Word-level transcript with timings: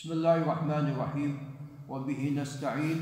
بسم 0.00 0.12
الله 0.12 0.36
الرحمن 0.36 0.86
الرحيم 0.96 1.32
وبه 1.88 2.32
نستعين 2.36 3.00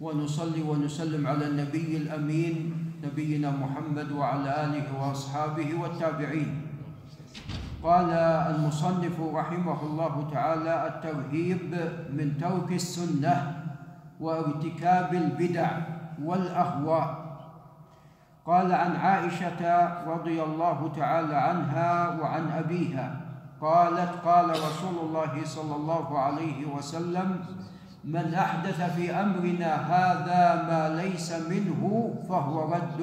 ونصلي 0.00 0.62
ونسلم 0.62 1.26
على 1.26 1.46
النبي 1.46 1.96
الامين 1.96 2.56
نبينا 3.04 3.50
محمد 3.50 4.12
وعلى 4.12 4.64
اله 4.64 4.88
واصحابه 4.88 5.68
والتابعين 5.74 6.62
قال 7.82 8.10
المصنف 8.56 9.20
رحمه 9.20 9.82
الله 9.82 10.30
تعالى 10.32 10.74
الترهيب 10.88 11.76
من 12.16 12.38
ترك 12.40 12.72
السنة 12.72 13.36
وارتكاب 14.20 15.14
البدع 15.14 15.70
والاهواء 16.24 17.08
قال 18.46 18.72
عن 18.72 18.96
عائشه 18.96 19.60
رضي 20.08 20.42
الله 20.42 20.92
تعالى 20.96 21.36
عنها 21.36 22.20
وعن 22.20 22.44
ابيها 22.48 23.27
قالت 23.60 24.10
قال 24.24 24.50
رسول 24.50 24.96
الله 25.02 25.44
صلى 25.44 25.76
الله 25.76 26.18
عليه 26.18 26.66
وسلم 26.76 27.44
من 28.04 28.34
أحدث 28.34 28.94
في 28.94 29.10
أمرنا 29.10 29.70
هذا 29.74 30.42
ما 30.68 31.02
ليس 31.02 31.32
منه 31.32 32.14
فهو 32.28 32.72
رد. 32.72 33.00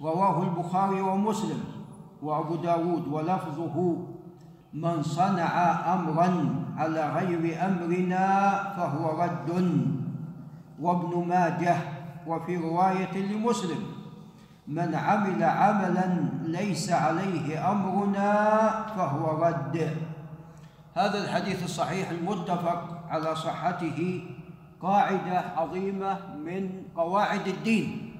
رواه 0.00 0.42
البخاري 0.42 1.00
ومسلم 1.00 1.60
وأبو 2.22 2.54
داود 2.56 3.08
ولفظه 3.08 3.76
من 4.74 5.02
صنع 5.02 5.52
امرا 5.94 6.28
على 6.76 7.02
غير 7.12 7.66
أمرنا 7.66 8.26
فهو 8.76 9.22
رد. 9.22 9.50
وابن 10.80 11.28
ماجه 11.28 11.76
وفي 12.26 12.56
رواية 12.56 13.14
لمسلم 13.32 13.97
من 14.68 14.94
عمل 14.94 15.44
عملا 15.44 16.28
ليس 16.42 16.92
عليه 16.92 17.70
أمرنا 17.70 18.68
فهو 18.96 19.42
رد. 19.42 19.96
هذا 20.96 21.24
الحديث 21.24 21.64
الصحيح 21.64 22.10
المتفق 22.10 23.04
على 23.10 23.36
صحته 23.36 24.22
قاعدة 24.82 25.44
عظيمة 25.56 26.18
من 26.36 26.82
قواعد 26.96 27.48
الدين. 27.48 28.14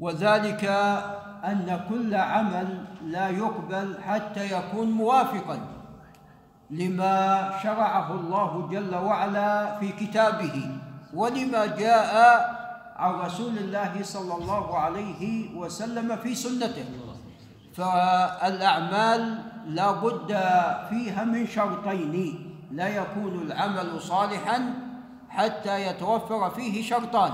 وذلك 0.00 0.64
أن 1.44 1.80
كل 1.88 2.14
عمل 2.14 2.84
لا 3.02 3.28
يقبل 3.28 3.98
حتى 4.06 4.52
يكون 4.52 4.90
موافقا 4.90 5.58
لما 6.70 7.50
شرعه 7.62 8.12
الله 8.12 8.68
جل 8.70 8.94
وعلا 8.94 9.78
في 9.78 9.92
كتابه. 9.92 10.70
ولما 11.14 11.66
جاء 11.66 12.57
عن 12.98 13.14
رسول 13.14 13.58
الله 13.58 14.02
صلى 14.02 14.34
الله 14.34 14.78
عليه 14.78 15.56
وسلم 15.56 16.16
في 16.16 16.34
سنته. 16.34 16.84
فالأعمال 17.74 19.38
لا 19.66 19.92
بد 19.92 20.28
فيها 20.90 21.24
من 21.24 21.46
شرطين. 21.46 22.44
لا 22.70 22.88
يكون 22.88 23.34
العمل 23.42 24.00
صالحا 24.00 24.74
حتى 25.28 25.86
يتوفر 25.86 26.50
فيه 26.50 26.82
شرطان. 26.82 27.32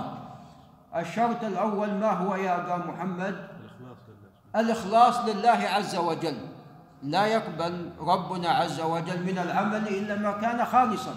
الشرط 0.97 1.45
الأول 1.45 1.91
ما 1.95 2.11
هو 2.11 2.35
يا 2.35 2.61
أبا 2.61 2.77
محمد؟ 2.77 3.48
الإخلاص 4.57 5.20
لله 5.29 5.61
عز 5.75 5.97
وجل. 5.97 6.37
لا 7.03 7.27
يقبل 7.27 7.91
ربنا 8.01 8.48
عز 8.48 8.81
وجل 8.81 9.23
من 9.23 9.39
العمل 9.39 9.89
إلا 9.89 10.15
ما 10.17 10.33
كان 10.33 10.65
خالصا. 10.65 11.15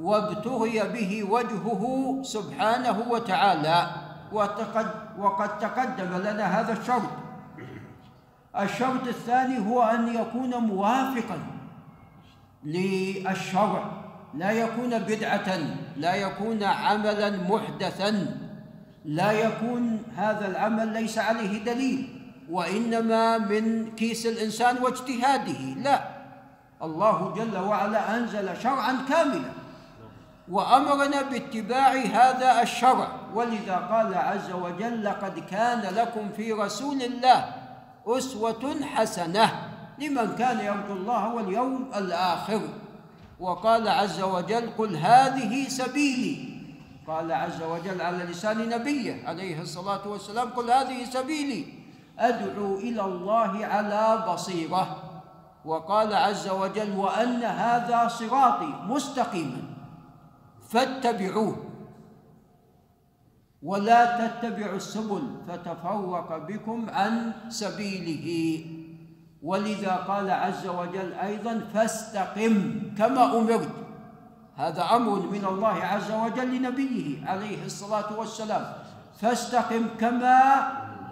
وابتغي 0.00 0.80
به 0.88 1.24
وجهه 1.30 1.82
سبحانه 2.22 2.98
وتعالى. 3.10 3.86
وقد 5.18 5.58
تقدم 5.58 6.16
لنا 6.16 6.60
هذا 6.60 6.72
الشرط. 6.72 7.10
الشرط 8.60 9.06
الثاني 9.06 9.58
هو 9.68 9.82
أن 9.82 10.14
يكون 10.14 10.54
موافقا 10.54 11.38
للشرع. 12.64 13.84
لا 14.34 14.50
يكون 14.50 14.98
بدعة 14.98 15.58
لا 15.96 16.14
يكون 16.14 16.62
عملا 16.62 17.30
محدثا. 17.30 18.36
لا 19.04 19.32
يكون 19.32 20.02
هذا 20.16 20.46
العمل 20.46 20.88
ليس 20.88 21.18
عليه 21.18 21.64
دليل 21.64 22.20
وإنما 22.50 23.38
من 23.38 23.90
كيس 23.94 24.26
الإنسان 24.26 24.76
واجتهاده. 24.82 25.60
لا. 25.82 26.00
الله 26.82 27.34
جل 27.36 27.58
وعلا 27.58 28.16
أنزل 28.16 28.56
شرعا 28.62 28.96
كاملا. 29.08 29.50
وأمرنا 30.50 31.22
باتباع 31.22 31.92
هذا 31.92 32.62
الشرع. 32.62 33.08
ولذا 33.34 33.76
قال 33.76 34.14
عز 34.14 34.50
وجل 34.50 35.04
لقد 35.04 35.38
كان 35.38 35.94
لكم 35.94 36.28
في 36.36 36.52
رسول 36.52 37.02
الله 37.02 37.54
أسوة 38.06 38.76
حسنة 38.94 39.52
لمن 39.98 40.34
كان 40.38 40.58
يرجو 40.60 40.92
الله 40.92 41.34
واليوم 41.34 41.90
الآخر. 41.96 42.60
وقال 43.40 43.88
عز 43.88 44.20
وجل 44.20 44.70
قل 44.78 44.96
هذه 44.96 45.68
سبيلي. 45.68 46.60
قال 47.06 47.32
عز 47.32 47.62
وجل 47.62 48.00
على 48.00 48.24
لسان 48.24 48.68
نبيه 48.68 49.28
عليه 49.28 49.60
الصلاة 49.60 50.08
والسلام 50.08 50.48
قل 50.48 50.70
هذه 50.70 51.04
سبيلي 51.04 51.64
أدعو 52.18 52.74
إلى 52.74 53.04
الله 53.04 53.66
على 53.66 54.24
بصيرة. 54.28 54.96
وقال 55.64 56.14
عز 56.14 56.48
وجل 56.48 56.96
وأن 56.96 57.42
هذا 57.44 58.08
صراطي 58.08 58.74
مستقيما. 58.86 59.69
فاتبعوه. 60.70 61.56
ولا 63.62 64.00
تتبعوا 64.18 64.76
السبل 64.76 65.22
فتفرق 65.48 66.46
بكم 66.48 66.90
عن 66.90 67.32
سبيله. 67.48 68.26
ولذا 69.42 69.94
قال 69.96 70.30
عز 70.30 70.66
وجل 70.66 71.12
أيضا 71.12 71.60
فاستقم 71.74 72.80
كما 72.98 73.38
أمرت. 73.38 73.74
هذا 74.56 74.82
أمر 74.82 75.20
من 75.20 75.44
الله 75.44 75.76
عز 75.84 76.10
وجل 76.12 76.56
لنبيه 76.56 77.26
عليه 77.26 77.64
الصلاة 77.64 78.18
والسلام. 78.18 78.64
فاستقم 79.20 79.86
كما 80.00 80.38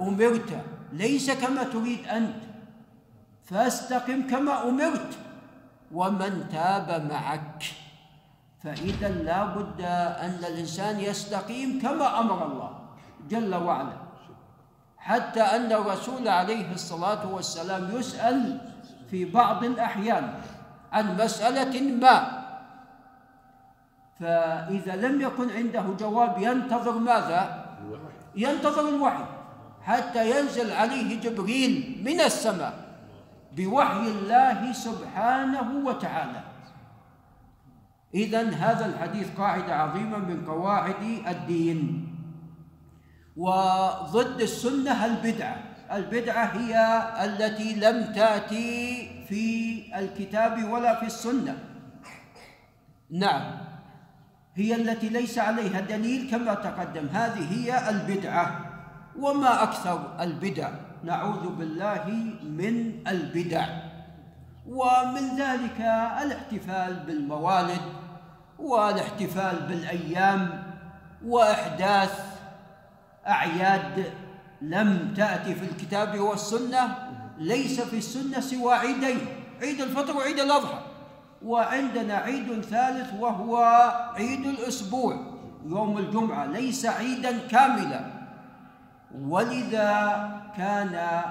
أمرت 0.00 0.50
ليس 0.92 1.30
كما 1.30 1.62
تريد 1.62 2.08
أنت. 2.08 2.42
فاستقم 3.44 4.28
كما 4.30 4.68
أمرت 4.68 5.18
ومن 5.92 6.48
تاب 6.52 6.88
معك. 7.12 7.64
فإذا 8.64 9.08
لا 9.08 9.44
بد 9.44 9.80
أن 10.20 10.38
الإنسان 10.48 11.00
يستقيم 11.00 11.78
كما 11.82 12.20
أمر 12.20 12.46
الله 12.46 12.70
جل 13.28 13.54
وعلا. 13.54 13.96
حتى 14.98 15.40
أن 15.40 15.72
الرسول 15.72 16.28
عليه 16.28 16.72
الصلاة 16.72 17.34
والسلام 17.34 17.90
يسأل 17.96 18.60
في 19.10 19.24
بعض 19.24 19.64
الأحيان 19.64 20.34
عن 20.92 21.16
مسألة 21.16 21.80
ما. 21.80 22.16
فإذا 24.20 24.96
لم 24.96 25.20
يكن 25.20 25.50
عنده 25.50 25.84
جواب 25.98 26.38
ينتظر 26.38 26.98
ماذا؟ 26.98 27.64
ينتظر 28.36 28.88
الوحي. 28.88 29.24
حتى 29.82 30.30
ينزل 30.30 30.72
عليه 30.72 31.20
جبريل 31.20 32.02
من 32.04 32.20
السماء 32.20 32.74
بوحي 33.56 34.06
الله 34.08 34.72
سبحانه 34.72 35.86
وتعالى. 35.86 36.40
إذا 38.14 38.50
هذا 38.50 38.86
الحديث 38.86 39.28
قاعدة 39.38 39.74
عظيمة 39.74 40.18
من 40.18 40.44
قواعد 40.46 41.02
الدين. 41.28 42.08
وضد 43.36 44.40
السنة 44.40 45.04
البدعة. 45.04 45.56
البدعة 45.92 46.44
هي 46.44 46.74
التي 47.24 47.74
لم 47.74 48.12
تأتي 48.12 49.08
في 49.28 49.44
الكتاب 49.98 50.64
ولا 50.70 51.00
في 51.00 51.06
السنة. 51.06 51.58
نعم. 53.10 53.58
هي 54.54 54.74
التي 54.74 55.08
ليس 55.08 55.38
عليها 55.38 55.80
دليل 55.80 56.30
كما 56.30 56.54
تقدم. 56.54 57.06
هذه 57.12 57.44
هي 57.52 57.90
البدعة. 57.90 58.64
وما 59.18 59.62
أكثر 59.62 60.16
البدع؟ 60.20 60.70
نعوذ 61.04 61.48
بالله 61.48 62.04
من 62.42 63.08
البدع. 63.08 63.87
ومن 64.68 65.36
ذلك 65.36 65.80
الاحتفال 66.22 66.94
بالموالد 67.06 67.80
والاحتفال 68.58 69.56
بالأيام 69.68 70.62
وإحداث 71.24 72.20
أعياد 73.26 74.12
لم 74.62 75.14
تأتي 75.16 75.54
في 75.54 75.64
الكتاب 75.64 76.18
والسنة 76.18 76.96
ليس 77.38 77.80
في 77.80 77.98
السنة 77.98 78.40
سوى 78.40 78.74
عيدين 78.74 79.26
عيد 79.62 79.80
الفطر 79.80 80.16
وعيد 80.16 80.38
الأضحى. 80.38 80.78
وعندنا 81.42 82.14
عيد 82.14 82.60
ثالث 82.60 83.14
وهو 83.20 83.56
عيد 84.16 84.46
الأسبوع 84.46 85.16
يوم 85.66 85.98
الجمعة 85.98 86.46
ليس 86.46 86.86
عيدا 86.86 87.38
كاملا. 87.46 88.04
ولذا 89.20 90.30
كان 90.56 91.22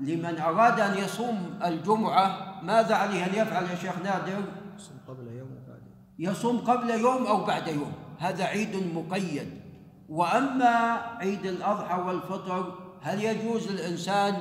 لمن 0.00 0.38
أراد 0.38 0.80
أن 0.80 0.98
يصوم 0.98 1.58
الجمعة 1.64 2.60
ماذا 2.62 2.94
عليه 2.94 3.26
أن 3.26 3.34
يفعل 3.34 3.64
يا 3.64 3.74
شيخ 3.74 3.98
نادر؟ 4.04 4.42
يصوم 4.76 4.98
قبل 5.08 5.26
يوم 5.26 5.48
وبعد 5.50 5.82
يصوم 6.18 6.58
قبل 6.58 6.90
يوم 6.90 7.26
أو 7.26 7.44
بعد 7.44 7.68
يوم. 7.68 7.92
هذا 8.18 8.44
عيد 8.44 8.94
مقيد. 8.94 9.62
وأما 10.08 11.00
عيد 11.18 11.46
الأضحى 11.46 12.00
والفطر 12.00 12.78
هل 13.02 13.24
يجوز 13.24 13.72
للإنسان 13.72 14.34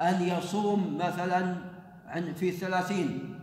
أن 0.00 0.22
يصوم 0.22 0.98
مثلا 0.98 1.56
في 2.36 2.50
ثلاثين 2.50 3.34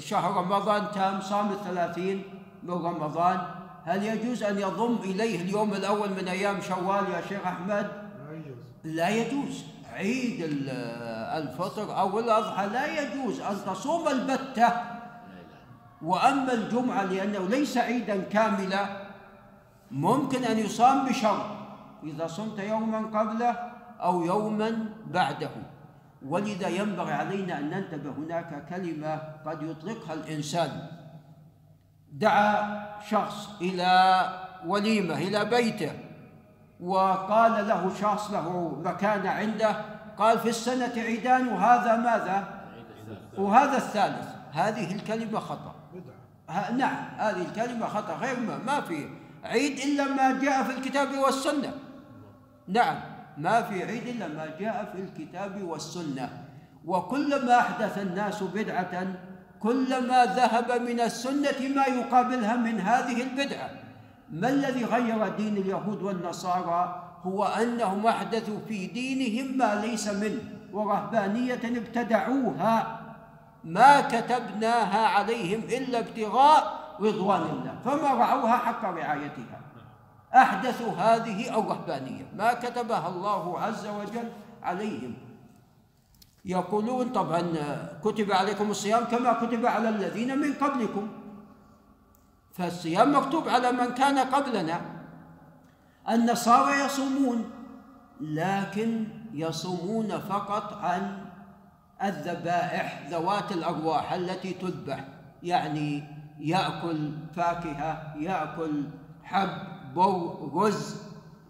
شهر 0.00 0.36
رمضان 0.36 0.86
تام 0.94 1.20
صام 1.20 1.52
الثلاثين 1.52 2.22
من 2.62 2.74
رمضان. 2.74 3.40
هل 3.84 4.02
يجوز 4.02 4.42
أن 4.42 4.58
يضم 4.58 4.96
إليه 4.96 5.42
اليوم 5.42 5.74
الأول 5.74 6.10
من 6.10 6.28
أيام 6.28 6.60
شوال 6.60 7.10
يا 7.10 7.22
شيخ 7.28 7.46
أحمد؟ 7.46 7.90
لا 8.18 8.32
يجوز. 8.32 8.64
لا 8.84 9.08
يجوز. 9.08 9.64
عيد 9.96 10.40
ال- 10.42 10.70
الفطر. 11.42 11.98
أو 12.00 12.18
الأضحى 12.18 12.66
لا 12.66 13.00
يجوز 13.00 13.40
أن 13.40 13.56
تصوم 13.66 14.08
البتة. 14.08 14.68
وأما 16.02 16.52
الجمعة 16.52 17.04
لأنه 17.04 17.48
ليس 17.48 17.78
عيدا 17.78 18.22
كاملا 18.22 18.86
ممكن 19.90 20.44
أن 20.44 20.58
يصام 20.58 21.08
بشرط 21.08 21.46
إذا 22.04 22.26
صمت 22.26 22.58
يوما 22.58 22.98
قبله 22.98 23.56
أو 24.00 24.22
يوما 24.24 24.88
بعده. 25.06 25.50
ولذا 26.26 26.68
ينبغي 26.68 27.12
علينا 27.12 27.58
أن 27.58 27.70
ننتبه 27.70 28.10
هناك 28.10 28.68
كلمة 28.68 29.20
قد 29.46 29.62
يطلقها 29.62 30.14
الإنسان. 30.14 30.86
دعا 32.12 32.86
شخص 33.10 33.48
إلى 33.60 33.90
وليمة 34.66 35.14
إلى 35.14 35.44
بيته. 35.44 35.92
وقال 36.80 37.68
له 37.68 37.92
شخص 38.00 38.30
له 38.30 38.76
مكانة 38.84 39.30
عنده 39.30 39.76
قال 40.18 40.38
في 40.38 40.48
السنة 40.48 40.92
عيدان 40.96 41.48
وهذا 41.48 41.96
ماذا؟ 41.96 42.44
وهذا 43.38 43.76
الثالث. 43.76 44.28
هذه 44.52 44.94
الكلمة 44.94 45.40
خطأ. 45.40 45.74
نعم 46.76 46.96
هذه 47.18 47.42
الكلمة 47.42 47.86
خطأ. 47.86 48.14
غير 48.14 48.40
ما, 48.40 48.58
ما 48.58 48.80
في 48.80 49.08
عيد 49.44 49.78
إلا 49.78 50.04
ما 50.04 50.40
جاء 50.40 50.62
في 50.62 50.70
الكتاب 50.70 51.18
والسنة. 51.18 51.72
نعم 52.68 52.96
ما 53.38 53.62
في 53.62 53.84
عيد 53.84 54.06
إلا 54.06 54.28
ما 54.28 54.46
جاء 54.60 54.92
في 54.94 55.00
الكتاب 55.02 55.62
والسنة. 55.62 56.30
وكلما 56.86 57.58
أحدث 57.58 57.98
الناس 57.98 58.42
بدعة 58.42 59.06
كلما 59.60 60.24
ذهب 60.24 60.82
من 60.82 61.00
السنة 61.00 61.68
ما 61.76 61.86
يقابلها 61.86 62.56
من 62.56 62.80
هذه 62.80 63.22
البدعة. 63.22 63.70
ما 64.30 64.48
الذي 64.48 64.84
غير 64.84 65.28
دين 65.28 65.56
اليهود 65.56 66.02
والنصارى 66.02 67.02
هو 67.22 67.44
أنهم 67.44 68.06
أحدثوا 68.06 68.58
في 68.68 68.86
دينهم 68.86 69.58
ما 69.58 69.74
ليس 69.74 70.08
منه 70.08 70.42
ورهبانية 70.72 71.60
ابتدعوها 71.64 73.00
ما 73.64 74.00
كتبناها 74.00 75.06
عليهم 75.06 75.60
إلا 75.60 75.98
ابتغاء 75.98 76.62
رضوان 77.00 77.42
الله 77.42 77.74
فما 77.84 78.14
رعوها 78.14 78.56
حق 78.56 78.84
رعايتها. 78.84 79.60
أحدثوا 80.34 80.92
هذه 80.92 81.58
الرهبانية 81.58 82.24
ما 82.36 82.52
كتبها 82.52 83.08
الله 83.08 83.60
عز 83.60 83.86
وجل 83.86 84.28
عليهم. 84.62 85.14
يقولون 86.44 87.08
طبعا 87.08 87.42
كتب 88.04 88.32
عليكم 88.32 88.70
الصيام 88.70 89.04
كما 89.04 89.32
كتب 89.32 89.66
على 89.66 89.88
الذين 89.88 90.38
من 90.38 90.54
قبلكم. 90.54 91.08
فالصيام 92.58 93.16
مكتوب 93.16 93.48
على 93.48 93.72
من 93.72 93.94
كان 93.94 94.18
قبلنا. 94.18 94.80
النصارى 96.08 96.84
يصومون 96.84 97.50
لكن 98.20 99.04
يصومون 99.32 100.08
فقط 100.18 100.72
عن 100.72 101.18
الذبائح 102.02 103.08
ذوات 103.10 103.52
الأرواح 103.52 104.12
التي 104.12 104.52
تذبح. 104.52 105.04
يعني 105.42 106.04
يأكل 106.40 107.10
فاكهة 107.36 108.14
يأكل 108.18 108.84
حب 109.24 109.48
بر 109.94 110.50
رز 110.54 110.96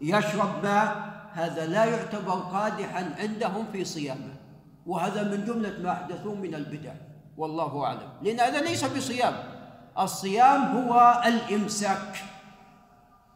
يشرب 0.02 0.62
ماء. 0.62 1.17
هذا 1.32 1.67
لا 1.67 1.85
يعتبر 1.85 2.32
قادحا 2.32 3.14
عندهم 3.19 3.67
في 3.73 3.85
صيامه. 3.85 4.35
وهذا 4.87 5.23
من 5.23 5.44
جملة 5.44 5.82
ما 5.82 5.93
احدثوه 5.93 6.35
من 6.35 6.55
البدع. 6.55 6.93
والله 7.37 7.85
أعلم. 7.85 8.09
لأن 8.23 8.41
هذا 8.41 8.61
ليس 8.61 8.85
بصيام. 8.85 9.56
الصيام 9.98 10.62
هو 10.62 11.22
الإمساك. 11.26 12.16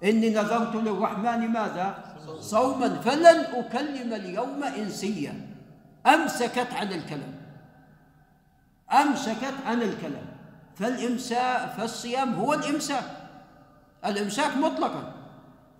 إني 0.04 0.30
نذرت 0.30 0.74
للرحمن 0.76 1.48
ماذا؟ 1.48 1.94
صوما. 2.40 3.00
فلن 3.00 3.44
أكلم 3.54 4.12
اليوم 4.12 4.62
إنسيا. 4.64 5.46
أمسكت 6.06 6.68
عن 6.72 6.92
الكلام. 6.92 7.34
أمسكت 8.92 9.54
عن 9.66 9.82
الكلام. 9.82 10.26
فالامساك 10.74 11.70
فالصيام 11.70 12.34
هو 12.34 12.54
الإمساك. 12.54 13.04
الإمساك 14.04 14.56
مطلقا. 14.56 15.12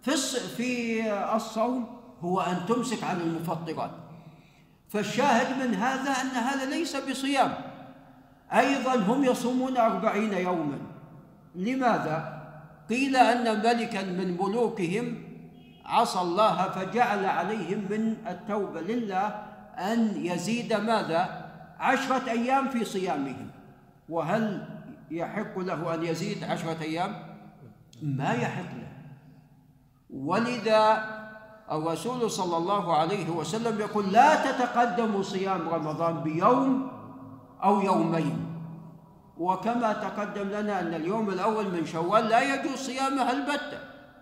في 0.03 0.17
في 0.57 1.13
الصوم 1.37 2.01
هو 2.21 2.41
أن 2.41 2.67
تمسك 2.69 3.05
عن 3.05 3.21
المفطرات. 3.21 3.91
فالشاهد 4.89 5.63
من 5.63 5.75
هذا 5.75 6.11
أن 6.11 6.29
هذا 6.29 6.65
ليس 6.65 6.97
بصيام. 6.97 7.70
أيضا 8.53 8.95
هم 8.95 9.25
يصومون 9.25 9.77
أربعين 9.77 10.33
يوما. 10.33 10.79
لماذا؟ 11.55 12.41
قيل 12.89 13.17
أن 13.17 13.59
ملكا 13.59 14.03
من 14.05 14.37
ملوكهم 14.41 15.19
عصى 15.87 16.21
الله 16.21 16.69
فجعل 16.69 17.25
عليهم 17.25 17.79
من 17.91 18.17
التوبة 18.29 18.81
لله 18.81 19.27
أن 19.79 20.13
يزيد 20.17 20.73
ماذا؟ 20.73 21.51
عشرة 21.81 22.31
أيام 22.31 22.69
في 22.69 22.85
صيامهم. 22.85 23.51
وهل 24.09 24.69
يحق 25.11 25.59
له 25.59 25.95
أن 25.95 26.05
يزيد 26.05 26.45
عشرة 26.45 26.77
أيام؟ 26.83 27.17
ما 28.03 28.33
يحق 28.33 28.75
له. 28.75 28.91
ولذا 30.11 31.05
الرسول 31.73 32.31
صلى 32.31 32.57
الله 32.57 32.97
عليه 32.97 33.31
وسلم 33.31 33.81
يقول 33.81 34.13
لا 34.13 34.51
تتقدموا 34.51 35.23
صيام 35.23 35.69
رمضان 35.69 36.21
بيوم 36.21 36.91
أو 37.65 37.81
يومين. 37.81 38.47
وكما 39.39 39.93
تقدم 39.93 40.49
لنا 40.49 40.81
أن 40.81 40.95
اليوم 40.95 41.31
الأول 41.31 41.65
من 41.65 41.87
شوال 41.87 42.25
لا 42.29 42.55
يجوز 42.55 42.79
صيامه 42.79 43.31
البتة. 43.31 43.79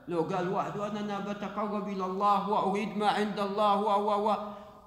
لو 0.09 0.21
قال 0.21 0.49
واحد 0.49 0.77
وأنا 0.77 1.19
بتقرب 1.19 1.89
إلى 1.89 2.05
الله 2.07 2.49
واريد 2.49 2.97
ما 2.97 3.09
عند 3.09 3.39
الله 3.39 3.77
و 3.77 4.37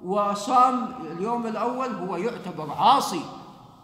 وصام 0.05 0.93
اليوم 1.11 1.47
الأول 1.47 1.89
هو 1.89 2.17
يعتبر 2.17 2.71
عاصي. 2.71 3.21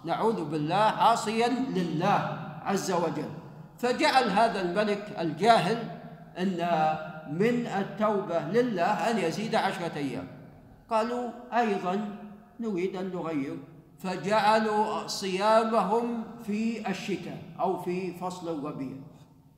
نعوذ 0.06 0.46
بالله 0.46 0.76
عاصيا 0.76 1.48
لله 1.48 2.40
عز 2.66 2.92
وجل. 2.92 3.30
فجعل 3.78 4.30
هذا 4.30 4.62
الملك 4.62 5.16
الجاهل 5.20 5.78
أن 6.38 6.58
من 7.32 7.68
التوبة 7.68 8.40
لله 8.40 9.12
أن 9.12 9.18
يزيد 9.18 9.56
عشرة 9.56 9.96
أيام. 9.96 10.28
قالوا 10.90 11.30
أيضا 11.54 12.10
نريد 12.60 12.96
أن 12.96 13.12
نغير. 13.14 13.58
فجعلوا 14.00 15.08
صيامهم 15.08 16.24
في 16.44 16.90
الشتاء 16.90 17.38
أو 17.60 17.82
في 17.82 18.14
فصل 18.18 18.60
الربيع. 18.60 18.96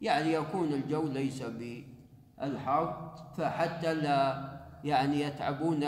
يعني 0.02 0.34
يكون 0.34 0.68
الجو 0.68 1.08
ليس 1.08 1.44
بالحر 1.44 3.12
فحتى 3.38 3.94
لا 3.94 4.50
يعني 4.84 5.22
يتعبون 5.22 5.86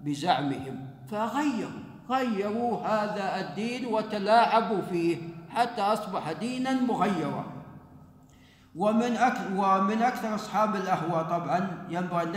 بزعمهم. 0.00 0.86
فغيروا 1.10 1.80
غيروا 2.10 2.78
هذا 2.78 3.40
الدين 3.40 3.86
وتلاعبوا 3.86 4.80
فيه 4.90 5.16
حتى 5.50 5.82
أصبح 5.82 6.32
دينا 6.32 6.72
مغيرا. 6.72 7.44
ومن 8.76 9.16
أكثر 9.16 9.46
ومن 9.56 10.02
أكثر 10.02 10.34
أصحاب 10.34 10.74
الأهواء 10.76 11.22
طبعا 11.24 11.86
ينبغي 11.90 12.22
أن 12.22 12.32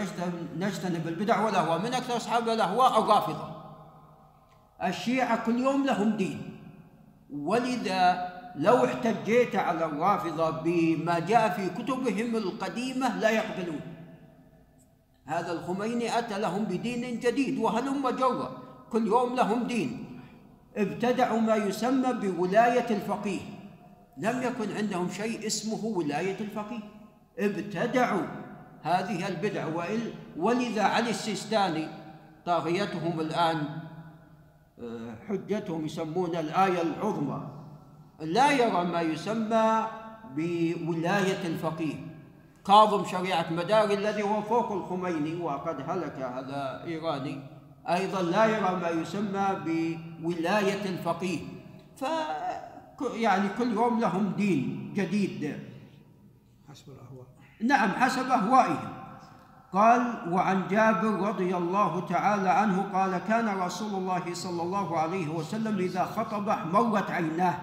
نجتنب- 0.59 1.07
البدع 1.07 1.45
والأهواء. 1.45 1.79
من 1.79 1.93
أكثر 1.93 2.17
أصحاب 2.17 2.49
الأهواء 2.49 2.99
الرافضة. 3.03 3.62
الشيعة 4.83 5.45
كل 5.45 5.59
يوم 5.59 5.85
لهم 5.85 6.09
دين. 6.09 6.59
ولذا 7.33 8.33
لو 8.55 8.85
احتجيت 8.85 9.55
على 9.55 9.85
الرافضة 9.85 10.49
بما 10.49 11.19
جاء 11.19 11.49
في 11.49 11.69
كتبهم 11.69 12.35
القديمة 12.35 13.17
لا 13.19 13.29
يقبلون. 13.29 13.81
هذا 15.25 15.51
الخميني 15.51 16.19
أتى 16.19 16.39
لهم 16.39 16.63
بدين 16.63 17.19
جديد 17.19 17.57
وهلم 17.57 18.09
جرة 18.09 18.57
كل 18.91 19.07
يوم 19.07 19.35
لهم 19.35 19.63
دين. 19.63 20.19
ابتدعوا 20.77 21.39
ما 21.39 21.55
يسمى 21.55 22.13
بولاية 22.13 22.89
الفقيه. 22.89 23.41
لم 24.17 24.41
يكن 24.41 24.77
عندهم 24.77 25.09
شيء 25.09 25.47
اسمه 25.47 25.85
ولاية 25.85 26.39
الفقيه. 26.39 26.83
ابتدعوا 27.39 28.27
هذه 28.81 29.27
البدع 29.27 29.67
ولذا 30.37 30.83
علي 30.83 31.09
السيستاني 31.09 31.87
طاغيتهم 32.45 33.19
الآن 33.19 33.57
حجتهم 35.27 35.85
يسمون 35.85 36.35
الآية 36.35 36.81
العظمى. 36.81 37.47
لا 38.21 38.51
يرى 38.51 38.83
ما 38.85 39.01
يسمى 39.01 39.87
بولاية 40.35 41.47
الفقيه. 41.47 41.95
كاظم 42.65 43.05
شريعة 43.05 43.53
مداري 43.53 43.93
الذي 43.93 44.23
هو 44.23 44.41
فوق 44.41 44.71
الخميني 44.71 45.41
وقد 45.41 45.89
هلك 45.89 46.15
هذا 46.15 46.83
إيراني. 46.85 47.39
أيضا 47.89 48.21
لا 48.21 48.45
يرى 48.45 48.75
ما 48.81 48.89
يسمى 48.89 49.47
بولاية 50.21 50.85
الفقيه. 50.85 51.39
ف 51.95 52.05
يعني 53.15 53.49
كل 53.57 53.71
يوم 53.73 53.99
لهم 53.99 54.31
دين 54.37 54.93
جديد. 54.95 55.59
حسب 56.69 56.89
الأهواء. 56.89 57.27
نعم 57.61 57.89
حسب 57.89 58.27
أهوائهم. 58.29 59.02
قال 59.73 60.01
وعن 60.31 60.67
جابر 60.67 61.27
رضي 61.27 61.57
الله 61.57 62.07
تعالى 62.09 62.49
عنه 62.49 62.85
قال 62.93 63.17
كان 63.17 63.59
رسول 63.59 63.93
الله 63.95 64.33
صلى 64.33 64.61
الله 64.61 64.99
عليه 64.99 65.27
وسلم 65.27 65.77
إذا 65.77 66.05
خطب 66.05 66.49
احمرت 66.49 67.11
عيناه 67.11 67.57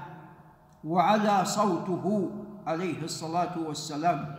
وعلى 0.84 1.44
صوته 1.44 2.30
عليه 2.66 3.02
الصلاة 3.02 3.58
والسلام. 3.58 4.34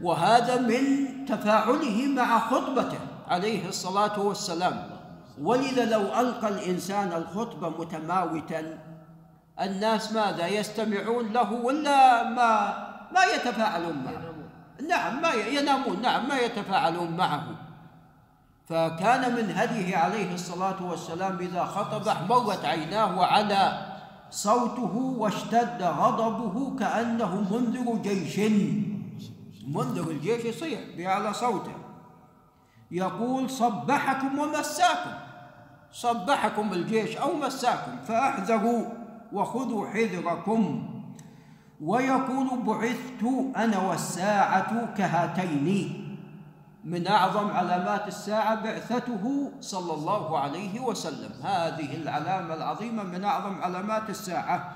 وهذا 0.00 0.60
من 0.60 0.84
تفاعله 1.26 2.06
مع 2.16 2.38
خطبته 2.38 2.98
عليه 3.28 3.68
الصلاة 3.68 4.20
والسلام. 4.20 4.90
ولذا 5.42 5.84
لو 5.84 6.02
ألقى 6.20 6.48
الإنسان 6.48 7.12
الخطبة 7.12 7.68
متماوتا 7.68 8.78
الناس 9.60 10.12
ماذا 10.12 10.46
يستمعون 10.46 11.32
له 11.32 11.52
ولا 11.52 12.30
ما 12.30 12.50
ما 13.14 13.24
يتفاعلون 13.34 13.96
معه؟ 14.04 14.27
نعم 14.88 15.22
ما 15.22 15.32
ينامون 15.32 16.02
نعم 16.02 16.28
ما 16.28 16.38
يتفاعلون 16.38 17.16
معه. 17.16 17.44
فكان 18.68 19.34
من 19.34 19.50
هديه 19.56 19.96
عليه 19.96 20.34
الصلاة 20.34 20.82
والسلام 20.90 21.38
إذا 21.38 21.64
خطب 21.64 22.08
احمرت 22.08 22.64
عيناه 22.64 23.18
وعلى 23.18 23.86
صوته 24.30 24.96
واشتد 25.18 25.82
غضبه 25.82 26.76
كأنه 26.78 27.34
منذر 27.50 27.96
جيش. 28.02 28.38
منذر 29.68 30.10
الجيش 30.10 30.44
يصيح 30.44 30.80
بأعلى 30.96 31.34
صوته. 31.34 31.74
يقول 32.90 33.50
صبحكم 33.50 34.38
ومساكم 34.38 35.10
صبحكم 35.92 36.72
الجيش 36.72 37.16
أو 37.16 37.36
مساكم 37.36 37.96
فأحذروا 38.08 38.84
وخذوا 39.32 39.88
حذركم. 39.88 40.88
ويقول 41.80 42.62
بعثت 42.66 43.22
أنا 43.56 43.78
والساعة 43.78 44.94
كهاتين. 44.94 46.04
من 46.84 47.06
أعظم 47.06 47.50
علامات 47.50 48.08
الساعة 48.08 48.54
بعثته 48.64 49.52
صلى 49.60 49.94
الله 49.94 50.38
عليه 50.38 50.80
وسلم. 50.80 51.42
هذه 51.42 51.96
العلامة 52.02 52.54
العظيمة 52.54 53.02
من 53.02 53.24
أعظم 53.24 53.62
علامات 53.62 54.10
الساعة. 54.10 54.72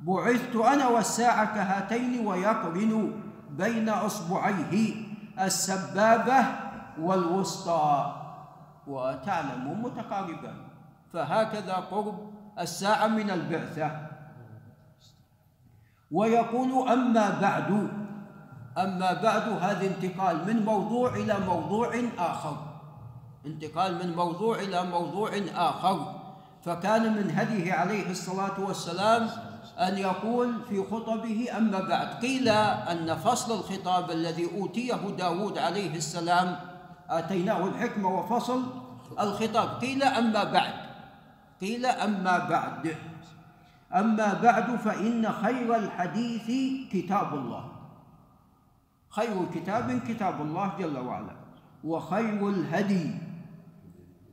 بعثت 0.00 0.56
أنا 0.56 0.88
والساعة 0.88 1.54
كهاتين 1.54 2.26
ويقرن 2.26 3.22
بين 3.50 3.88
أصبعيه 3.88 4.94
السبابة 5.40 6.44
والوسطى. 7.00 8.22
وتعلم 8.86 9.82
متقاربان 9.82 10.56
فهكذا 11.12 11.74
قرب 11.74 12.30
الساعة 12.58 13.06
من 13.06 13.30
البعثة. 13.30 14.05
ويقول 16.10 16.88
أما 16.88 17.40
بعد 17.40 17.88
أما 18.78 19.12
بعد 19.12 19.48
هذا 19.48 19.86
انتقال 19.86 20.46
من 20.46 20.64
موضوع 20.64 21.14
إلى 21.14 21.36
موضوع 21.46 22.00
آخر. 22.18 22.56
انتقال 23.46 24.06
من 24.06 24.16
موضوع 24.16 24.58
إلى 24.58 24.84
موضوع 24.84 25.30
آخر. 25.54 26.14
فكان 26.64 27.12
من 27.16 27.30
هديه 27.30 27.72
عليه 27.72 28.10
الصلاة 28.10 28.60
والسلام 28.60 29.28
أن 29.78 29.98
يقول 29.98 30.52
في 30.68 30.84
خطبه 30.90 31.48
أما 31.58 31.80
بعد 31.80 32.08
قيل 32.22 32.48
أن 32.48 33.16
فصل 33.16 33.58
الخطاب 33.58 34.10
الذي 34.10 34.50
أوتيه 34.58 35.00
داود 35.18 35.58
عليه 35.58 35.96
السلام 35.96 36.56
آتيناه 37.10 37.66
الحكمة 37.66 38.18
وفصل 38.18 38.62
الخطاب. 39.20 39.68
قيل 39.80 40.02
أما 40.02 40.44
بعد 40.44 40.72
قيل 41.60 41.86
أما 41.86 42.38
بعد. 42.38 42.96
أما 43.94 44.34
بعد 44.42 44.76
فإن 44.76 45.32
خير 45.32 45.76
الحديث 45.76 46.46
كتاب 46.92 47.34
الله. 47.34 47.64
خير 49.08 49.44
كتاب 49.54 50.00
كتاب 50.08 50.42
الله 50.42 50.72
جل 50.78 50.98
وعلا 50.98 51.36
وخير 51.84 52.48
الهدي 52.48 53.10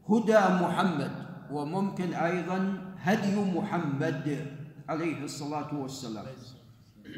هدى 0.09 0.39
محمد 0.63 1.11
وممكن 1.51 2.13
أيضا 2.13 2.81
هدي 2.99 3.35
محمد 3.59 4.27
عليه 4.89 5.23
الصلاة 5.23 5.75
والسلام. 5.75 6.25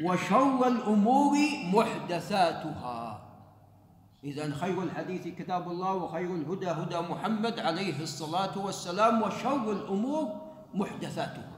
وشر 0.04 0.68
الأمور 0.68 1.36
محدثاتها. 1.74 3.22
إذا 4.24 4.54
خير 4.54 4.82
الحديث 4.82 5.28
كتاب 5.28 5.70
الله 5.70 5.94
وخير 5.94 6.34
الهدى 6.34 6.70
هدى 6.70 6.98
محمد 7.10 7.58
عليه 7.58 8.02
الصلاة 8.02 8.58
والسلام 8.58 9.22
وشر 9.22 9.72
الأمور 9.72 10.24
محدثاتها. 10.74 11.55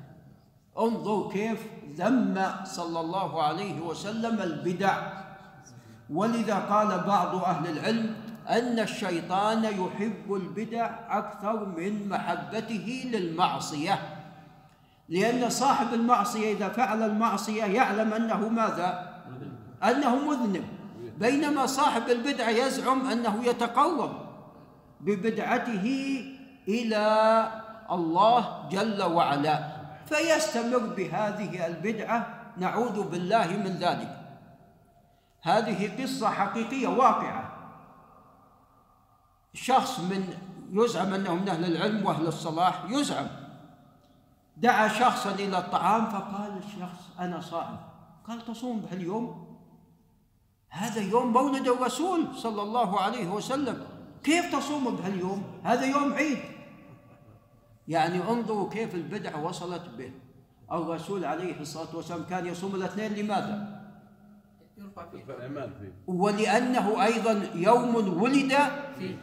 انظر 0.78 1.30
كيف 1.32 1.66
ذم 1.96 2.50
صلى 2.64 3.00
الله 3.00 3.42
عليه 3.42 3.80
وسلم 3.80 4.42
البدع. 4.42 4.96
ولذا 6.10 6.54
قال 6.54 7.00
بعض 7.00 7.34
أهل 7.34 7.66
العلم 7.78 8.16
أن 8.48 8.78
الشيطان 8.78 9.64
يحب 9.64 10.34
البدع 10.34 10.90
أكثر 11.18 11.64
من 11.64 12.08
محبته 12.08 13.10
للمعصية 13.12 13.98
لأن 15.08 15.50
صاحب 15.50 15.94
المعصية 15.94 16.52
إذا 16.52 16.68
فعل 16.68 17.02
المعصية 17.02 17.64
يعلم 17.64 18.12
أنه 18.12 18.48
ماذا؟ 18.48 19.20
أنه 19.84 20.16
مذنب. 20.16 20.64
بينما 21.18 21.66
صاحب 21.66 22.02
البدعه 22.08 22.48
يزعم 22.48 23.06
أنه 23.06 23.44
يتقرب 23.44 24.12
ببدعته 25.00 25.86
إلى 26.68 27.04
الله 27.90 28.68
جل 28.70 29.02
وعلا. 29.02 29.77
فيستمر 30.08 30.78
بهذه 30.78 31.66
البدعة 31.66 32.26
نعوذ 32.56 33.02
بالله 33.02 33.46
من 33.46 33.76
ذلك. 33.76 34.18
هذه 35.42 36.02
قصة 36.02 36.30
حقيقية 36.30 36.88
واقعة. 36.88 37.52
شخص 39.54 40.00
من 40.00 40.34
يزعم 40.72 41.14
انه 41.14 41.34
من 41.34 41.48
أهل 41.48 41.64
العلم 41.64 42.06
وأهل 42.06 42.26
الصلاح 42.26 42.84
يزعم. 42.88 43.26
دعا 44.56 44.88
شخصا 44.88 45.30
إلى 45.30 45.58
الطعام 45.58 46.06
فقال 46.06 46.58
الشخص 46.58 47.18
أنا 47.20 47.40
صائم. 47.40 47.76
قال 48.28 48.44
تصوم 48.44 48.80
بهاليوم 48.80 49.48
هذا 50.68 51.00
يوم 51.00 51.32
مولد 51.32 51.68
الرسول 51.68 52.36
صلى 52.36 52.62
الله 52.62 53.00
عليه 53.00 53.28
وسلم. 53.28 53.86
كيف 54.24 54.56
تصوم 54.56 54.96
بهاليوم؟ 54.96 55.44
هذا 55.64 55.84
يوم 55.84 56.12
عيد. 56.12 56.38
يعني 57.88 58.30
انظروا 58.30 58.70
كيف 58.70 58.94
البدعة 58.94 59.44
وصلت 59.44 59.82
به. 59.98 60.10
الرسول 60.72 61.24
عليه 61.24 61.60
الصلاة 61.60 61.96
والسلام 61.96 62.22
كان 62.30 62.46
يصوم 62.46 62.74
الاثنين 62.74 63.12
لماذا؟ 63.12 63.80
ولأنه 66.06 67.04
أيضا 67.04 67.50
يوم 67.54 68.22
ولد 68.22 68.54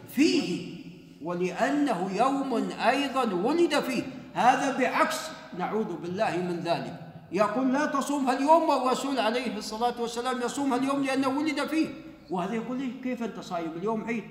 فيه. 0.08 0.76
ولأنه 1.22 2.10
يوم 2.16 2.70
أيضا 2.72 3.34
ولد 3.34 3.80
فيه. 3.80 4.02
هذا 4.34 4.78
بعكس 4.78 5.30
نعوذ 5.58 5.96
بالله 5.96 6.36
من 6.36 6.60
ذلك. 6.60 7.00
يقول 7.32 7.72
لا 7.72 7.86
تصوم 7.86 8.30
اليوم 8.30 8.68
والرسول 8.68 9.18
عليه 9.18 9.56
الصلاة 9.56 10.00
والسلام 10.00 10.42
يصوم 10.42 10.74
اليوم 10.74 11.04
لأنه 11.04 11.28
ولد 11.28 11.64
فيه. 11.66 11.88
وهذا 12.30 12.54
يقول 12.54 12.78
لي 12.78 12.90
كيف 13.02 13.22
أنت 13.22 13.40
صايم 13.40 13.70
اليوم 13.76 14.04
عيد؟ 14.04 14.24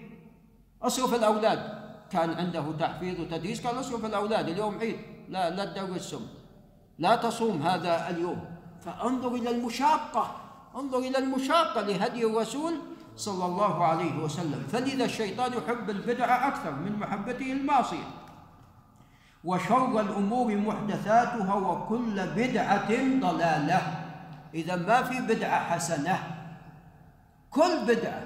أصرف 0.82 1.14
الأولاد. 1.14 1.85
كان 2.12 2.30
عنده 2.30 2.66
تحفيظ 2.80 3.20
وتدريس 3.20 3.68
قال 3.68 3.80
اصرف 3.80 4.06
الأولاد 4.06 4.50
اليوم 4.50 4.78
عيد. 4.80 4.98
لا 5.30 5.50
لا 5.50 5.66
تدرسهم 5.66 6.28
لا 7.00 7.16
تصوم 7.16 7.62
هذا 7.62 8.10
اليوم. 8.10 8.46
فانظر 8.86 9.36
إلى 9.36 9.50
المشاقة 9.50 10.36
انظر 10.76 10.98
إلى 10.98 11.18
المشاقة 11.18 11.82
لهدي 11.82 12.26
الرسول 12.26 12.74
صلى 13.16 13.46
الله 13.46 13.86
عليه 13.86 14.24
وسلم. 14.24 14.64
فلذا 14.72 15.06
الشيطان 15.06 15.54
يحب 15.54 15.90
البدع 15.90 16.48
أكثر 16.48 16.72
من 16.72 17.00
محبته 17.00 17.52
المعصية. 17.52 18.08
وشر 19.44 20.00
الأمور 20.00 20.56
محدثاتها 20.56 21.54
وكل 21.54 22.28
بدعة 22.28 22.92
ضلالة. 23.20 23.82
إذا 24.54 24.76
ما 24.76 25.04
في 25.04 25.20
بدعة 25.20 25.60
حسنة 25.60 26.20
كل 27.52 27.86
بدعة 27.88 28.24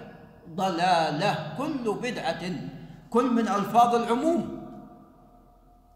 ضلالة 0.55 1.55
كل 1.57 1.93
بدعة 2.01 2.43
كل 3.09 3.33
من 3.33 3.47
ألفاظ 3.47 3.95
العموم. 3.95 4.59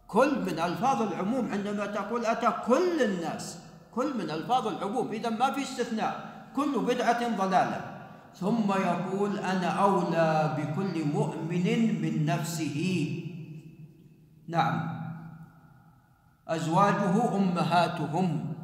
كل 0.08 0.40
من 0.46 0.58
ألفاظ 0.58 1.02
العموم 1.02 1.48
عندما 1.52 1.86
تقول 1.86 2.26
أتى 2.26 2.50
كل 2.66 3.02
الناس 3.02 3.58
كل 3.94 4.14
من 4.18 4.30
ألفاظ 4.30 4.66
العموم 4.66 5.08
إذا 5.12 5.30
ما 5.30 5.50
في 5.50 5.62
استثناء 5.62 6.30
كل 6.56 6.78
بدعة 6.78 7.36
ضلالة. 7.36 7.80
ثم 8.34 8.66
يقول 8.70 9.38
أنا 9.38 9.66
أولى 9.66 10.56
بكل 10.58 11.04
مؤمن 11.14 11.68
من 12.02 12.26
نفسه. 12.26 12.78
نعم. 14.48 14.76
أزواجه 16.48 17.36
أمهاتهم. 17.36 18.54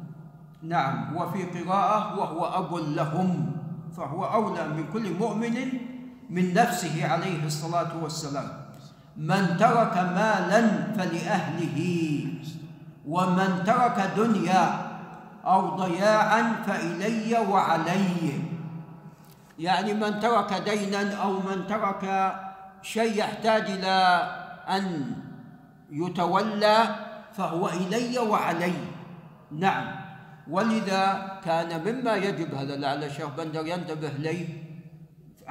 نعم. 0.63 1.15
وفي 1.17 1.43
قراءة 1.43 2.19
وهو 2.19 2.45
أب 2.45 2.71
لهم 2.95 3.51
فهو 3.97 4.25
أولى 4.25 4.67
من 4.67 4.85
كل 4.93 5.13
مؤمن 5.13 5.55
من 6.31 6.53
نفسه 6.55 6.95
عليه 7.07 7.43
الصلاة 7.45 7.91
والسلام. 7.99 8.47
من 9.17 9.57
ترك 9.59 9.95
مالا 9.97 10.61
فلأهله 10.95 11.79
ومن 13.07 13.63
ترك 13.65 13.97
دنيا 14.17 14.65
أو 15.45 15.75
ضياعا 15.75 16.63
فإلي 16.67 17.37
وعلي 17.37 18.39
يعني 19.59 19.93
من 19.93 20.19
ترك 20.19 20.53
دينا 20.53 21.13
أو 21.13 21.43
من 21.43 21.67
ترك 21.67 22.03
شيء 22.81 23.19
يحتاج 23.19 23.71
إلى 23.71 23.97
أن 24.69 24.83
يتولى 25.91 26.95
فهو 27.33 27.69
إلي 27.69 28.19
وعلي 28.19 28.73
نعم. 29.51 29.85
ولذا 30.49 31.37
كان 31.45 31.69
مما 31.85 32.15
يجب 32.15 32.55
هذا 32.55 32.75
لعل 32.75 33.03
الشيخ 33.03 33.29
بندر 33.37 33.67
ينتبه 33.67 34.09
ليه 34.19 34.70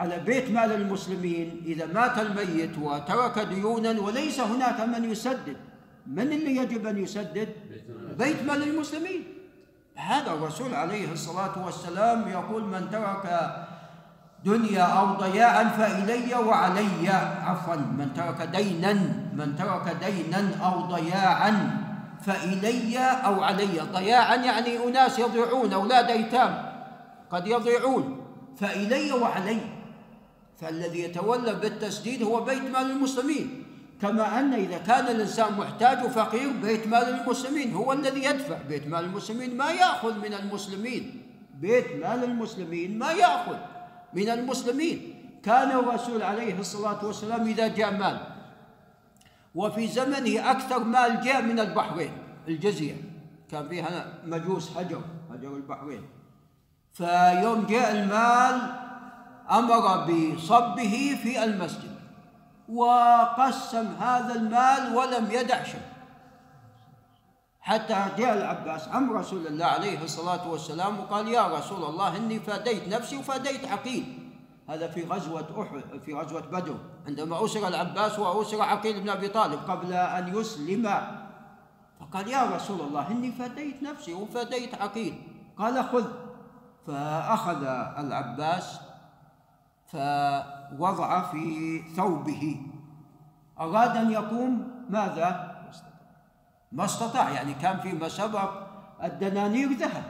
على 0.00 0.19
بيت 0.19 0.50
مال 0.50 0.73
المسلمين 0.73 1.62
إذا 1.66 1.87
مات 1.87 2.19
الميت 2.19 2.78
وترك 2.80 3.38
ديونا 3.38 4.00
وليس 4.00 4.40
هناك 4.40 4.80
من 4.80 5.11
يسدد 5.11 5.57
من 6.07 6.33
اللي 6.33 6.57
يجب 6.57 6.87
أن 6.87 6.99
يسدد؟ 6.99 7.49
بيت 8.19 8.42
مال 8.42 8.62
المسلمين. 8.62 9.25
هذا 9.97 10.33
الرسول 10.33 10.75
عليه 10.75 11.12
الصلاة 11.12 11.64
والسلام 11.64 12.28
يقول 12.28 12.64
من 12.64 12.90
ترك 12.90 13.25
دنيا 14.45 14.83
أو 14.83 15.07
ضياعا 15.07 15.64
فإلي 15.64 16.35
وعلي. 16.35 17.09
عفوا 17.45 17.76
من 17.76 18.09
ترك 18.16 18.49
دينا 18.57 18.92
من 19.37 19.57
ترك 19.57 19.97
دينا 20.04 20.42
أو 20.64 20.80
ضياعا 20.80 21.52
فإلي 22.25 22.99
أو 22.99 23.42
علي. 23.42 23.80
ضياعا 23.80 24.37
يعني 24.37 24.85
أناس 24.85 25.19
يضيعون 25.19 25.73
أولاد 25.73 26.11
أيتام 26.11 26.73
قد 27.30 27.47
يضيعون. 27.47 28.21
فإلي 28.57 29.12
وعلي. 29.12 29.79
فالذي 30.61 31.00
يتولى 31.00 31.55
بالتسديد 31.55 32.23
هو 32.23 32.45
بيت 32.45 32.62
مال 32.62 32.90
المسلمين. 32.90 33.64
كما 34.02 34.40
أن 34.40 34.55
إذا 34.55 34.79
كان 34.79 35.07
الإنسان 35.07 35.52
محتاج 35.52 36.05
وفقير 36.05 36.50
بيت 36.62 36.87
مال 36.87 37.09
المسلمين 37.09 37.75
هو 37.75 37.93
الذي 37.93 38.25
يدفع. 38.25 38.62
بيت 38.69 38.87
مال 38.87 39.05
المسلمين 39.05 39.57
ما 39.57 39.71
يأخذ 39.71 40.19
من 40.19 40.35
المسلمين. 40.35 41.23
بيت 41.55 41.87
مال 41.97 42.25
المسلمين 42.25 42.99
ما 42.99 43.12
يأخذ 43.12 43.57
من 44.14 44.29
المسلمين. 44.29 45.14
كان 45.43 45.71
الرسول 45.71 46.23
عليه 46.23 46.59
الصلاة 46.59 47.05
والسلام 47.05 47.47
إذا 47.47 47.69
جاء 47.69 47.97
مال 47.97 48.21
وفي 49.55 49.88
زمنه 49.88 50.50
أكثر 50.50 50.85
مال 50.85 51.21
جاء 51.21 51.43
من 51.43 51.61
البحرين 51.61 52.12
الجزيرة 52.49 52.97
كان 53.50 53.69
فيها 53.69 54.21
مجوس 54.25 54.71
حجر 54.76 55.00
حجر 55.31 55.57
البحرين. 55.57 56.02
فيوم 56.93 57.67
جاء 57.67 57.93
المال 57.93 58.89
أمر 59.50 60.04
بصبه 60.04 61.19
في 61.23 61.45
المسجد. 61.45 62.00
وقسم 62.69 63.87
هذا 64.00 64.35
المال 64.35 64.97
ولم 64.97 65.30
يدع 65.30 65.62
شيء. 65.62 65.83
حتى 67.61 68.07
جاء 68.19 68.35
العباس 68.35 68.88
عم 68.88 69.12
رسول 69.12 69.47
الله 69.47 69.66
عليه 69.66 70.04
الصلاة 70.04 70.49
والسلام 70.49 71.00
وقال 71.00 71.28
يا 71.28 71.47
رسول 71.47 71.85
الله 71.85 72.16
إني 72.16 72.40
فاديت 72.40 72.88
نفسي 72.88 73.16
وفاديت 73.16 73.69
عقيل. 73.69 74.30
هذا 74.69 74.88
في 74.88 75.04
غزوة 75.04 75.62
أحد 75.62 76.00
في 76.07 76.14
غزوة 76.14 76.40
بدر 76.40 76.76
عندما 77.07 77.45
أسر 77.45 77.69
العباس 77.69 78.19
وأسر 78.19 78.62
عقيل 78.62 79.00
بن 79.00 79.09
أبي 79.09 79.28
طالب 79.28 79.61
قبل 79.71 79.92
أن 79.92 80.37
يسلم. 80.37 80.85
فقال 82.00 82.28
يا 82.28 82.45
رسول 82.45 82.80
الله 82.80 83.11
إني 83.11 83.33
فديت 83.33 83.83
نفسي 83.83 84.14
وفديت 84.14 84.75
عقيل. 84.75 85.23
قال 85.59 85.85
خذ. 85.85 86.07
فأخذ 86.87 87.64
العباس 87.99 88.80
فوضع 89.90 91.23
في 91.23 91.82
ثوبه. 91.97 92.61
أراد 93.61 93.97
أن 93.97 94.11
يقوم 94.11 94.68
ماذا؟ 94.90 95.50
ما 96.73 96.85
استطاع 96.85 97.30
يعني 97.30 97.54
كان 97.54 97.80
فيما 97.80 98.09
سبق 98.09 98.50
الدنانير 99.02 99.73
ذهب. 99.73 100.04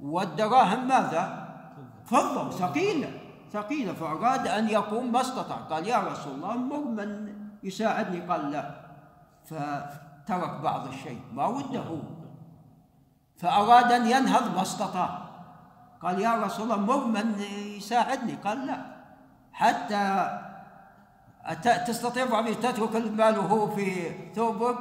والدراهم 0.00 0.88
ماذا؟ 0.88 1.48
فضة 2.04 2.50
ثقيلة 2.50 3.20
ثقيلة. 3.52 3.92
فأراد 3.92 4.46
أن 4.46 4.68
يقوم 4.68 5.12
ما 5.12 5.20
استطاع. 5.20 5.56
قال 5.56 5.86
يا 5.86 5.98
رسول 5.98 6.34
الله 6.34 6.56
مر 6.56 6.84
من 6.84 7.34
يساعدني. 7.62 8.20
قال 8.20 8.50
لا. 8.50 8.88
فترك 9.44 10.60
بعض 10.60 10.86
الشيء 10.86 11.20
ما 11.32 11.46
وده 11.46 11.84
فأراد 13.36 13.92
أن 13.92 14.06
ينهض 14.06 14.54
ما 14.54 14.62
استطاع. 14.62 15.27
قال 16.02 16.20
يا 16.20 16.34
رسول 16.34 16.72
الله 16.72 16.76
مر 16.76 17.04
من 17.04 17.40
يساعدني؟ 17.76 18.34
قال 18.44 18.66
لا. 18.66 18.78
حتى 19.52 20.30
تستطيع 21.86 22.52
تترك 22.52 22.96
المال 22.96 23.38
وهو 23.38 23.70
في 23.70 24.10
ثوبك؟ 24.34 24.78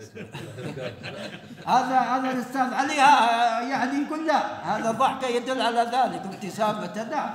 هذا 1.66 1.98
هذا 1.98 2.30
الأستاذ 2.30 2.74
علي 2.74 2.96
يعني 3.70 4.02
يقول 4.02 4.26
لا. 4.26 4.76
هذا 4.76 4.90
ضحكة 4.90 5.26
يدل 5.26 5.62
على 5.62 5.80
ذلك 5.80 6.22
ابتسامه 6.26 7.06
نعم 7.10 7.34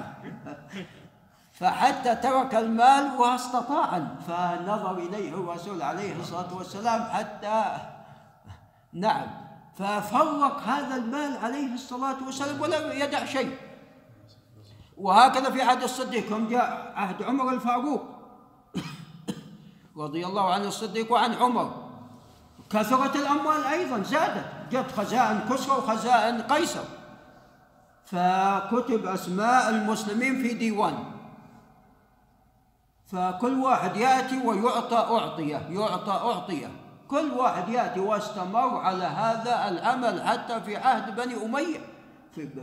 فحتى 1.53 2.15
ترك 2.15 2.55
المال 2.55 3.17
واستطاع. 3.17 4.07
فنظر 4.27 4.97
إليه 4.97 5.29
الرسول 5.29 5.81
عليه 5.81 6.19
الصلاة 6.19 6.53
والسلام 6.53 7.03
حتى 7.03 7.63
نعم. 8.93 9.44
ففرق 9.75 10.61
هذا 10.63 10.95
المال 10.95 11.37
عليه 11.37 11.73
الصلاة 11.73 12.25
والسلام 12.25 12.61
ولم 12.61 12.91
يدع 12.91 13.25
شيء. 13.25 13.57
وهكذا 14.97 15.51
في 15.51 15.61
عهد 15.61 15.83
الصديق 15.83 16.33
هم 16.33 16.47
جاء 16.47 16.93
عهد 16.95 17.23
عمر 17.23 17.53
الفاروق. 17.53 18.03
رضي 19.97 20.25
الله 20.25 20.53
عن 20.53 20.65
الصديق 20.65 21.11
وعن 21.11 21.33
عمر. 21.33 21.85
كثرت 22.69 23.15
الأموال 23.15 23.63
أيضا 23.63 24.03
زادت 24.03 24.45
جت 24.71 24.91
خزائن 24.91 25.39
كسرى 25.49 25.77
وخزائن 25.77 26.41
قيصر. 26.41 26.83
فكتب 28.05 29.05
أسماء 29.05 29.69
المسلمين 29.69 30.41
في 30.41 30.53
ديوان. 30.53 31.03
فكل 33.07 33.59
واحد 33.59 33.97
يأتي 33.97 34.47
ويعطى 34.47 34.97
أعطية 34.97 35.57
يعطى 35.69 36.11
أعطية. 36.11 36.84
كل 37.07 37.31
واحد 37.37 37.69
يأتي 37.69 37.99
واستمر 37.99 38.77
على 38.77 39.03
هذا 39.03 39.69
العمل 39.69 40.23
حتى 40.23 40.61
في 40.61 40.77
عهد 40.77 41.15
بني 41.15 41.45
أمية. 41.45 41.79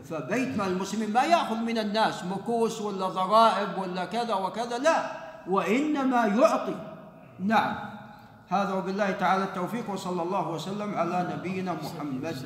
فبيت 0.04 0.58
مال 0.58 0.66
المسلمين 0.66 1.12
ما 1.12 1.22
يأخذ 1.24 1.56
من 1.56 1.78
الناس 1.78 2.24
مكوس 2.24 2.80
ولا 2.80 3.08
ضرائب 3.08 3.78
ولا 3.78 4.04
كذا 4.04 4.34
وكذا 4.34 4.78
لا. 4.78 5.12
وإنما 5.48 6.26
يعطي. 6.26 6.74
نعم. 7.40 7.74
هذا 8.48 8.72
وبالله 8.72 9.10
تعالى 9.10 9.44
التوفيق 9.44 9.90
وصلى 9.90 10.22
الله 10.22 10.48
وسلم 10.48 10.94
على 10.94 11.36
نبينا 11.36 11.72
محمد. 11.72 12.36